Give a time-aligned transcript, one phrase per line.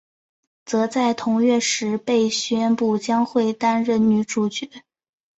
[0.65, 4.67] 则在同月时被宣布将会担任女主角。